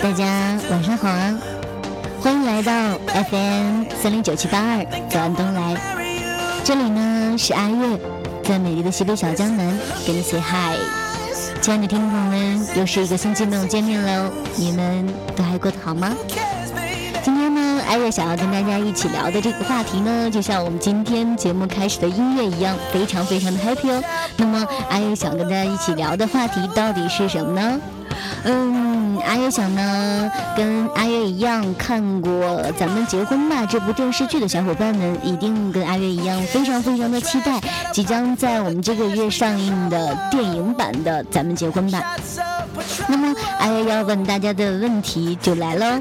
[0.00, 1.36] 大家晚上好啊！
[2.20, 2.72] 欢迎来到
[3.30, 5.76] FM 三零九七八二，早安东来。
[6.62, 7.98] 这里呢是阿月，
[8.44, 9.66] 在美丽的西北小江南
[10.06, 10.78] 跟你 say hi。
[11.60, 15.04] 亲爱的听众朋友们，又是一个星期没有见面喽，你们
[15.34, 16.14] 都还过得好吗？
[17.24, 24.02] 今天呢，阿月想要跟大家一起聊的这个话题呢，就像我们今天节目开始的音乐一样，非常非常的 happy 哦。
[24.36, 27.80] 那么，阿月想跟大家一起聊的话题到底是什么呢？
[28.44, 32.30] 嗯，阿月想呢，跟阿月一样看过
[32.78, 37.60] 《咱们结婚吧》这部电视剧的小伙伴们，一定跟阿月一样，非常非常的期待
[37.92, 42.02] 即将在我们这个月上映的电影版的《咱们结婚吧》。
[43.08, 46.00] 那么，阿月要问大家的问题就来了。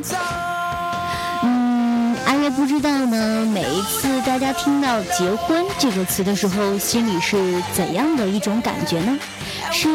[1.43, 9.17] 嗯，阿月不知道呢，每一次大家听到“结婚”这个词的时候，心里是怎样的一种感觉呢？
[9.71, 9.87] 是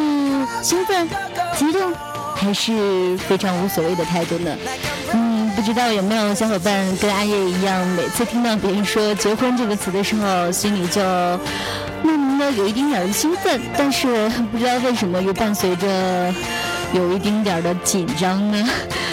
[0.63, 1.09] 兴奋、
[1.57, 1.93] 激动？
[2.43, 4.57] 还是非常无所谓的态度呢。
[5.13, 11.01] 嗯，不知道有没有小伙伴跟阿月一样，每次听到别人说“结婚”这个词的时候，心里就
[12.03, 16.35] 莫名的有一丁点的兴奋，但是不知道为什么又伴随着
[16.93, 18.69] 有一丁点儿的紧张呢？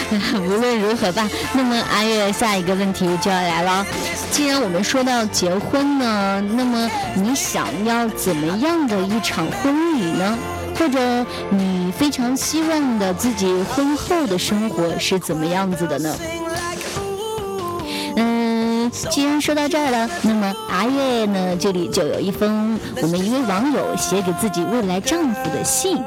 [0.34, 3.86] 无论如何吧，那么阿月下一个问题就要来了。
[4.32, 10.36] 既然我们说到结婚呢，那么你想要怎么样的一场婚礼呢？
[10.80, 16.16] 或者你非常希望的自己婚后的生活是怎么样子的呢？
[18.16, 26.02] 嗯，既然说到这儿了，那么阿月呢，这里就有一封我们一位网友写给自己未来丈夫的信。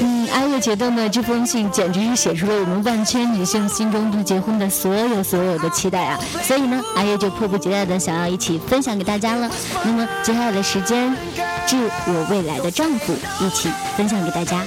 [0.00, 6.18] 嗯，阿月觉得呢，这封信简直是写出了我们万千女性心中对结婚的所有所有的期待啊！
[6.42, 9.50] 所以呢，阿月就迫不及待的想要一起分享给大家了。
[9.84, 11.14] 那么接下来的时间，
[11.66, 14.62] 致我未来的丈夫，一起分享给大家。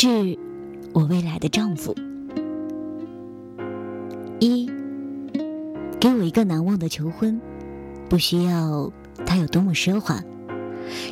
[0.00, 0.38] 致
[0.94, 1.94] 我未来的丈夫。
[4.38, 4.66] 一，
[6.00, 7.38] 给我一个难忘的求婚，
[8.08, 8.90] 不需要
[9.26, 10.24] 它有多么奢华，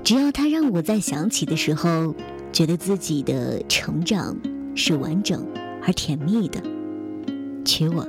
[0.03, 2.15] 只要它让我在想起的时候，
[2.51, 4.35] 觉得自己的成长
[4.75, 5.47] 是完整
[5.87, 6.59] 而甜蜜的。
[7.67, 8.09] 娶我，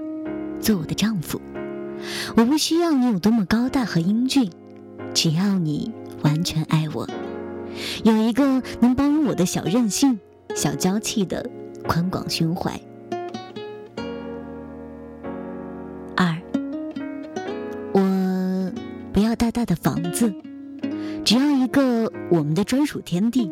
[0.62, 1.42] 做我的丈夫。
[2.38, 4.50] 我不需要你有多么高大和英俊，
[5.14, 5.92] 只要你
[6.22, 7.06] 完全爱我，
[8.06, 10.22] 有一个能包容我的小任性。
[10.56, 11.50] 小娇气的
[11.88, 12.80] 宽广胸怀。
[16.16, 16.36] 二，
[17.94, 18.72] 我
[19.14, 20.34] 不要大大的房子，
[21.24, 23.50] 只要一个我们的专属天地。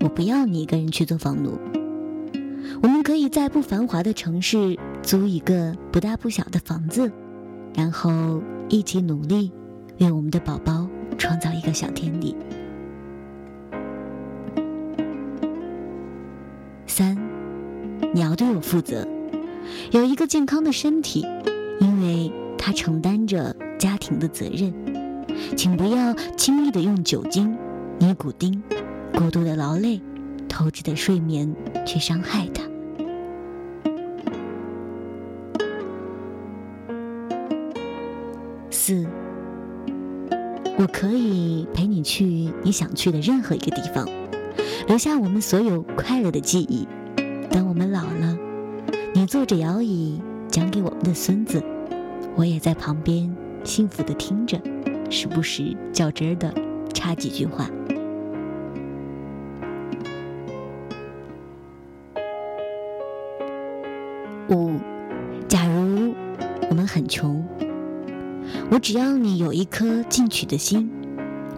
[0.00, 1.58] 我不要你一个人去做房奴。
[2.82, 7.10] 我们可以在不繁华的城市租一个不大不小的房子，
[7.74, 9.50] 然后一起努力，
[9.98, 10.86] 为我们的宝宝
[11.16, 12.36] 创造一个小天地。
[16.96, 17.14] 三，
[18.14, 19.06] 你要对我负责，
[19.90, 21.26] 有一个健康的身体，
[21.78, 24.72] 因为他承担着家庭的责任。
[25.54, 27.54] 请不要轻易的用酒精、
[27.98, 28.62] 尼古丁、
[29.12, 30.00] 过度的劳累、
[30.48, 31.54] 透支的睡眠
[31.84, 32.62] 去伤害它。
[38.70, 39.06] 四，
[40.78, 42.24] 我可以陪你去
[42.64, 44.08] 你想去的任何一个地方，
[44.86, 46.86] 留下我们所有快乐的记忆。
[47.50, 48.38] 等我们老了，
[49.12, 51.60] 你坐着摇椅讲给我们的孙子，
[52.36, 53.34] 我也在旁边
[53.64, 54.60] 幸福的听着，
[55.10, 56.54] 时不时较真儿的
[56.94, 57.68] 插几句话。
[64.50, 64.74] 五，
[65.48, 66.14] 假如
[66.70, 67.44] 我们很穷。
[68.70, 70.88] 我只要你有一颗进取的心，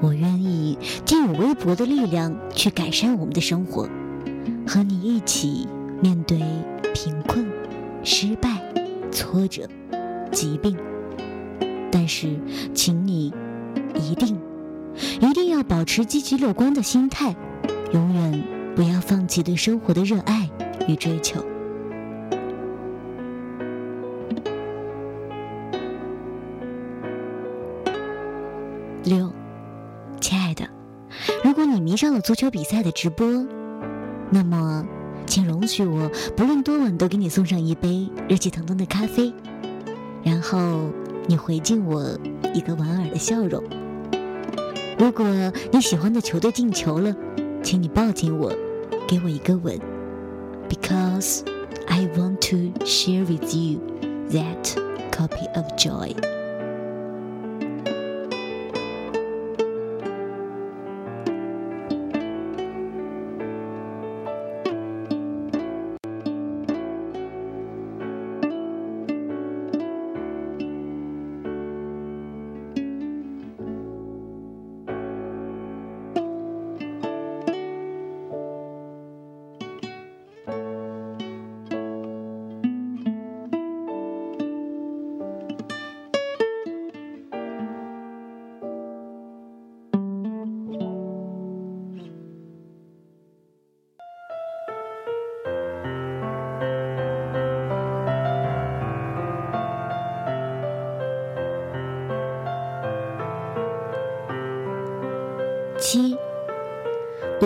[0.00, 3.88] 我愿意尽我微薄的力量去改善我们的生活，
[4.66, 5.66] 和你一起
[6.00, 6.38] 面对
[6.94, 7.46] 贫困、
[8.04, 8.60] 失败、
[9.10, 9.68] 挫折、
[10.30, 10.76] 疾病。
[11.90, 12.38] 但是，
[12.74, 13.32] 请你
[13.94, 14.38] 一定
[15.20, 17.34] 一定要保持积极乐观的心态，
[17.92, 18.44] 永远
[18.76, 20.48] 不要放弃对生活的热爱
[20.86, 21.44] 与追求。
[29.04, 29.32] 六，
[31.78, 33.24] 你迷上了足球比赛的直播，
[34.30, 34.84] 那么，
[35.26, 39.32] 请容许我不论多晚都给你送上一杯热气腾腾的咖啡，
[40.24, 40.58] 然后
[41.28, 42.18] 你回敬我
[42.52, 43.62] 一个莞尔的笑容。
[44.98, 45.24] 如果
[45.70, 47.14] 你喜欢的球队进球了，
[47.62, 48.52] 请你抱紧我，
[49.06, 49.78] 给我一个吻
[50.68, 51.42] ，because
[51.86, 53.78] I want to share with you
[54.32, 54.74] that
[55.12, 56.37] copy of joy。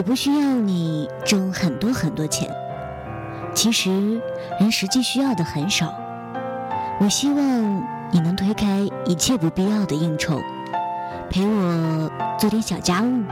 [0.02, 2.52] 我不需要你挣很多很多钱。
[3.54, 4.20] 其实
[4.58, 5.94] 人实际需要的很少。
[6.98, 7.38] 我希望
[8.10, 10.40] 你能推开一切不必要的应酬，
[11.30, 13.22] 陪我做点小家务，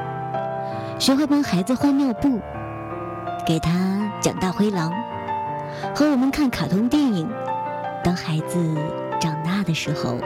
[1.01, 2.41] 学会帮孩子换尿布，
[3.45, 4.93] 给他讲大灰狼，
[5.93, 7.29] 和我们看卡通电影。
[8.05, 8.77] 当孩子
[9.21, 10.19] 长大的时候，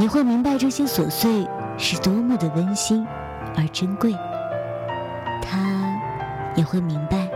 [0.00, 1.46] 你会明白这些琐碎
[1.78, 3.06] 是多么的温馨。
[3.56, 4.12] 而珍贵，
[6.56, 7.28] 也会明白，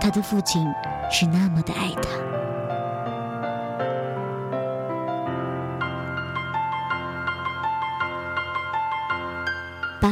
[0.00, 0.66] 他的父亲
[1.10, 2.08] 是那么的爱他。
[10.00, 10.08] 八，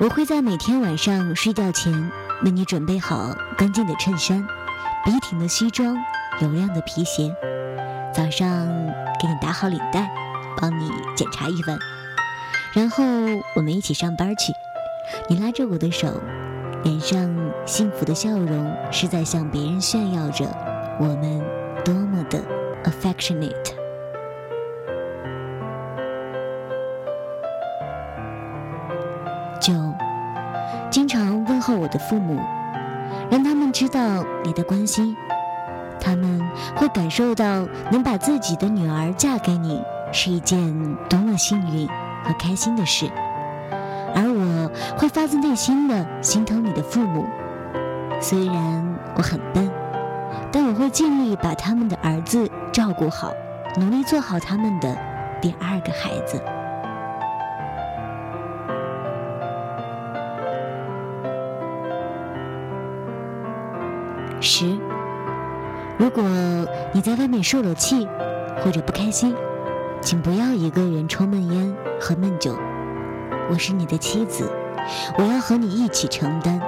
[0.00, 2.10] 我会在每天晚上睡觉前
[2.44, 4.46] 为你准备好干净的衬衫、
[5.04, 5.96] 笔挺的西装、
[6.40, 7.34] 油亮的皮鞋，
[8.12, 8.68] 早上
[9.20, 10.10] 给你打好领带，
[10.56, 11.78] 帮你检查一番。
[12.72, 13.04] 然后
[13.54, 14.52] 我们一起上班去，
[15.28, 16.20] 你拉着我的手，
[16.84, 17.18] 脸上
[17.64, 20.44] 幸福的笑容是在向别人炫耀着
[20.98, 21.40] 我们
[21.84, 22.40] 多么的
[22.84, 23.52] affectionate。
[29.60, 29.72] 九，
[30.90, 32.40] 经常问候我的父母，
[33.30, 35.16] 让他们知道你的关心，
[36.00, 36.42] 他们
[36.74, 39.80] 会感受到能把自己的女儿嫁给你
[40.12, 41.88] 是一件多么幸运。
[42.24, 43.10] 和开心的事，
[44.96, 47.24] 会发自内心的心疼你的父母。
[48.20, 49.70] 虽然我很笨，
[50.52, 53.32] 但我会尽力把他们的儿子照顾好，
[53.78, 54.96] 努力做好他们的
[55.40, 56.40] 第二个孩子。
[64.40, 64.78] 十，
[65.98, 66.22] 如果
[66.92, 68.06] 你在外面受了气，
[68.62, 69.34] 或者不开心。
[70.00, 72.58] 请不要一个人抽闷烟、喝闷酒。
[73.48, 74.50] 我是你的妻子，
[75.18, 76.60] 我要和你一起承担。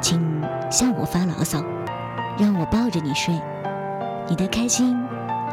[0.00, 0.20] 请
[0.70, 1.62] 向我发牢骚，
[2.38, 3.34] 让我抱着你睡。
[4.28, 5.02] 你的开心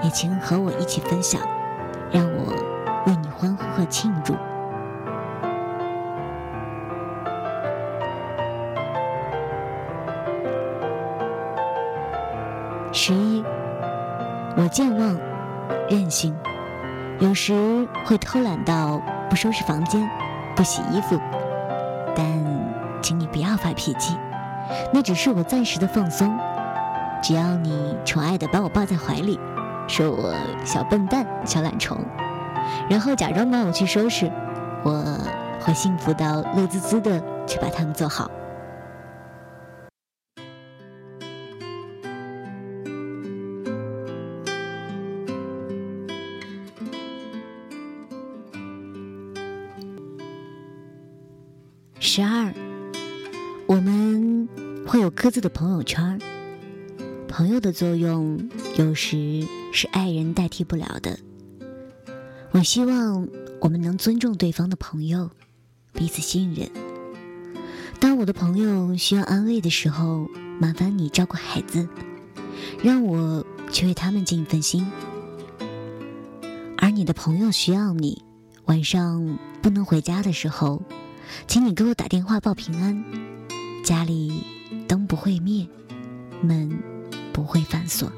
[0.03, 1.41] 也请和我一起分享，
[2.11, 2.53] 让我
[3.05, 4.35] 为你欢呼和庆祝。
[12.91, 13.41] 十一，
[14.57, 15.17] 我健忘、
[15.89, 16.35] 任性。
[17.19, 20.09] 有时会偷懒到不收拾房间，
[20.57, 21.17] 不洗衣服。
[23.73, 24.15] 脾气，
[24.93, 26.37] 那只是我暂时的放松。
[27.21, 29.39] 只要你宠爱的把我抱在怀里，
[29.87, 30.35] 说我
[30.65, 31.97] 小笨蛋、小懒虫，
[32.89, 34.31] 然后假装帮我去收拾，
[34.83, 35.03] 我
[35.59, 38.29] 会幸福到乐滋滋的去把它们做好。
[51.99, 52.51] 十二，
[53.71, 54.49] 我们
[54.85, 56.19] 会有各自的朋友圈。
[57.29, 61.17] 朋友的作用有时是爱人代替不了的。
[62.51, 63.29] 我希望
[63.61, 65.29] 我们能尊重对方的朋友，
[65.93, 66.69] 彼此信任。
[67.97, 70.27] 当我的朋友需要安慰的时候，
[70.59, 71.87] 麻烦你照顾孩子，
[72.83, 74.85] 让我去为他们尽一份心。
[76.77, 78.21] 而你的朋友需要你，
[78.65, 80.83] 晚上不能回家的时候。
[81.47, 83.05] 请你给我打电话报平安，
[83.83, 84.43] 家里
[84.87, 85.67] 灯不会灭，
[86.41, 86.71] 门
[87.33, 88.11] 不会反锁。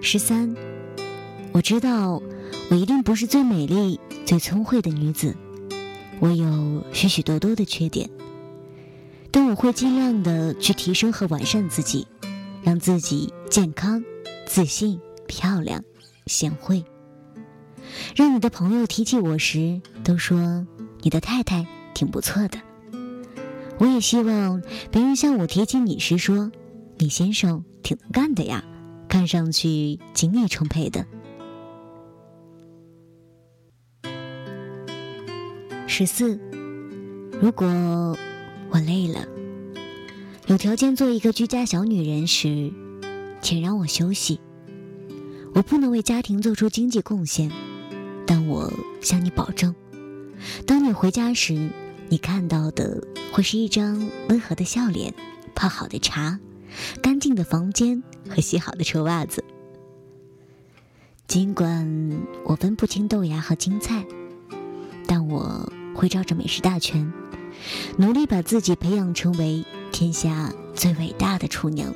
[0.00, 0.54] 十三，
[1.52, 2.22] 我知道
[2.70, 5.36] 我一定不是最美丽、最聪慧的女子，
[6.20, 8.10] 我有许许多多的缺点，
[9.30, 12.06] 但我会尽量的去提升和完善自己。
[12.64, 14.04] 让自己健康、
[14.46, 15.82] 自信、漂亮、
[16.26, 16.84] 贤惠。
[18.14, 20.66] 让你的朋友提起我时，都说
[21.00, 22.58] 你的太太挺不错的。
[23.78, 26.52] 我也希望别人向我提起你时说，
[26.98, 28.64] 你先生挺能干的呀，
[29.08, 31.04] 看上去精力充沛的。
[35.88, 36.38] 十四，
[37.40, 37.66] 如果
[38.70, 39.26] 我累了。
[40.46, 42.72] 有条件做一个居家小女人时，
[43.40, 44.40] 请让我休息。
[45.54, 47.50] 我不能为家庭做出经济贡献，
[48.26, 49.74] 但我向你保证，
[50.66, 51.70] 当你回家时，
[52.08, 55.14] 你看到的会是一张温和的笑脸、
[55.54, 56.38] 泡好的茶、
[57.02, 59.44] 干净的房间和洗好的臭袜子。
[61.26, 64.04] 尽管我分不清豆芽和青菜，
[65.06, 67.12] 但我会照着美食大全，
[67.96, 69.64] 努力把自己培养成为。
[69.92, 71.94] 天下最伟大的厨娘。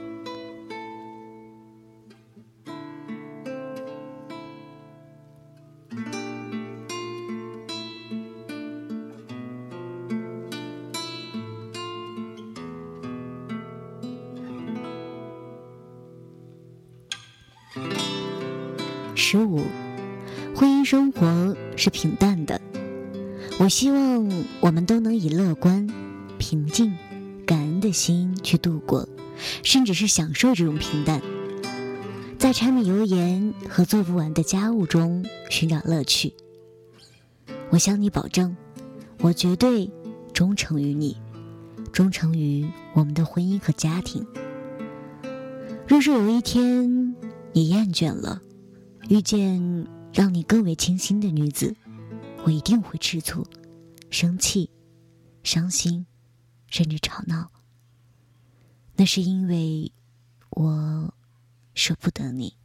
[21.87, 22.61] 是平淡的。
[23.61, 24.29] 我希望
[24.59, 25.87] 我们都能以乐观、
[26.37, 26.93] 平静。
[27.47, 29.09] 感恩的心去度过，
[29.63, 31.23] 甚至是享受这种平淡，
[32.41, 36.35] 在柴米油盐和做不完的家务中寻找乐趣。
[37.71, 38.57] 我向你保证，
[39.21, 39.89] 我绝对
[40.33, 41.17] 忠诚于你，
[41.93, 44.27] 忠诚于我们的婚姻和家庭。
[45.87, 47.15] 若是有一天
[47.53, 48.43] 你厌倦了，
[49.09, 51.77] 遇见让你更为倾心的女子，
[52.45, 53.47] 我一定会吃醋、
[54.11, 54.71] 生气、
[55.43, 56.07] 伤心。
[56.69, 57.49] 甚至吵闹，
[58.97, 59.93] 那是因为
[60.51, 61.15] 我
[61.75, 62.57] 舍不得你。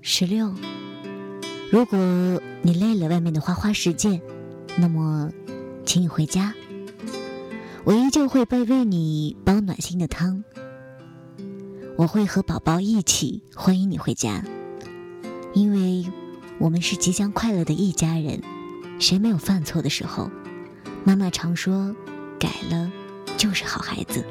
[0.00, 0.54] 十六，
[1.72, 1.98] 如果
[2.64, 4.22] 你累了外面的花花世界，
[4.78, 5.30] 那么，
[5.84, 6.54] 请你回家。
[7.82, 10.44] 我依旧会备为你煲暖心的汤，
[11.96, 14.44] 我会和宝宝一起欢迎你回家，
[15.52, 16.06] 因为
[16.58, 18.40] 我们是吉祥快乐的一家人。
[19.00, 20.30] 谁没有犯错的时候？
[21.02, 21.96] 妈妈常说，
[22.38, 22.92] 改了
[23.36, 24.24] 就是好孩子。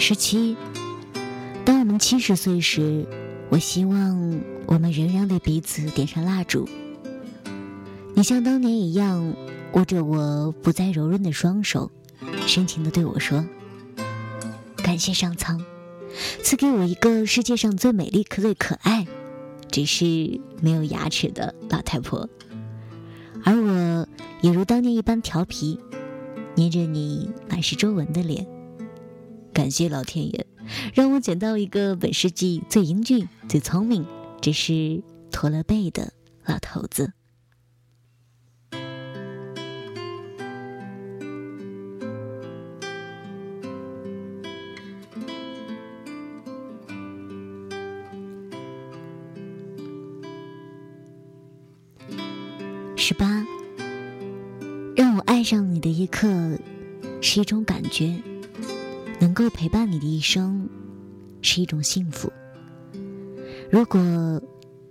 [0.00, 0.56] 十七，
[1.62, 3.06] 当我们七十岁时，
[3.50, 6.66] 我希望我们仍然为彼此点上蜡烛。
[8.14, 9.36] 你像当年一样，
[9.74, 11.90] 握着我不再柔润的双手，
[12.46, 13.44] 深情地对我说
[14.82, 15.60] ：“感谢上苍，
[16.42, 19.06] 赐给我一个世界上最美丽、可最可爱，
[19.70, 22.26] 只是没有牙齿的老太婆。”
[23.44, 24.08] 而我
[24.40, 25.78] 也如当年一般调皮，
[26.54, 28.46] 捏着你满是皱纹的脸。
[29.52, 30.46] 感谢老天爷，
[30.94, 34.06] 让我捡到一个本世纪最英俊、最聪明，
[34.40, 36.12] 只是驼了背的
[36.44, 37.12] 老头子。
[52.96, 53.44] 十八，
[54.94, 56.58] 让我爱上你的一刻，
[57.20, 58.22] 是一种感觉；
[59.42, 60.68] 够陪伴你的一生，
[61.40, 62.30] 是一种幸福。
[63.70, 63.98] 如果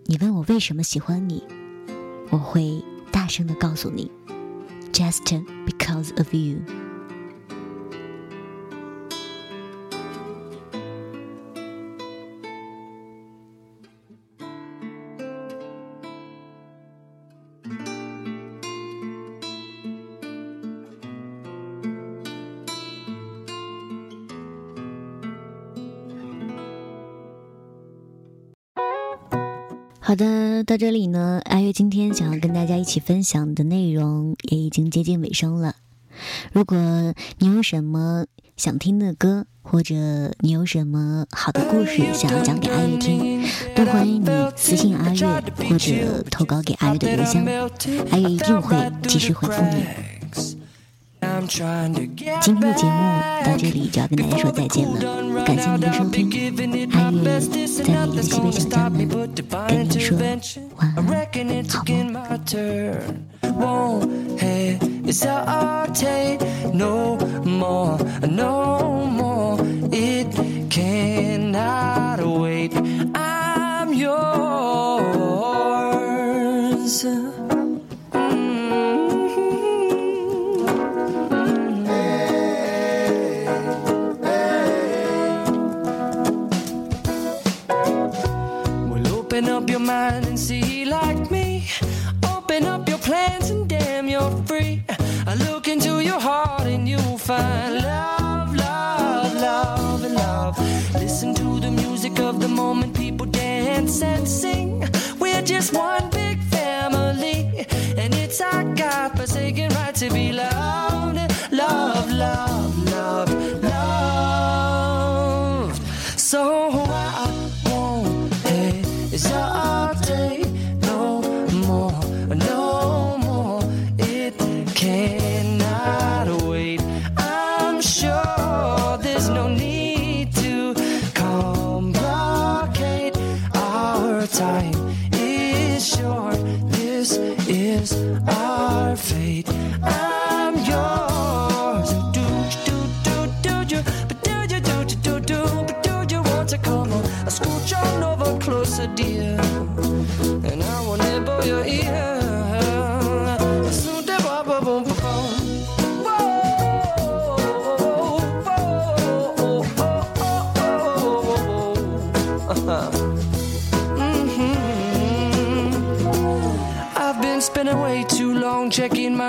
[0.06, 1.44] 你问我为什么喜欢你，
[2.32, 4.12] 我会大声的告诉你
[4.92, 5.22] ：just
[5.68, 6.58] because of you。
[30.70, 35.78] 到这里呢，阿月今天想要跟大家一起分享的内容也已经接近尾声了。
[36.54, 36.78] 如果
[37.40, 39.96] 你有什么想听的歌，或者
[40.42, 43.44] 你有什么好的故事想要讲给阿月听，
[43.76, 45.26] 都欢迎你私信阿月，
[45.68, 47.44] 或者投稿给阿月的邮箱，
[48.12, 50.19] 阿月一定会及时回复你。
[52.42, 57.42] 今天的节目到这里就要跟大家说再见了，感谢您的收听，阿月在美丽的
[58.22, 60.18] 西北小江南跟你说
[60.76, 60.98] 晚安，
[63.42, 64.00] 好梦。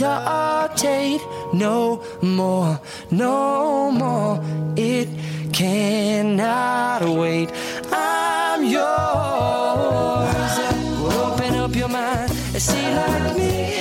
[0.00, 1.20] hesitate
[1.52, 2.80] no more,
[3.10, 4.40] no more.
[4.76, 5.08] It
[5.52, 7.50] cannot wait.
[7.92, 10.58] I'm yours.
[11.14, 13.73] Open up your mind and see like me.